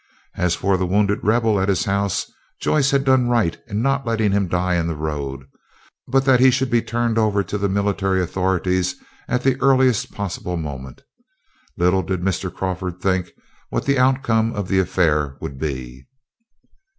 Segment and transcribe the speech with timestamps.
[0.33, 2.25] As for the wounded Rebel at his house,
[2.59, 5.45] Joyce had done right in not letting him die in the road,
[6.07, 8.95] but that he should be turned over to the military authorities
[9.27, 11.03] at the earliest possible moment.
[11.77, 12.51] Little did Mr.
[12.51, 13.29] Crawford think
[13.69, 16.07] what the outcome of the affair would be.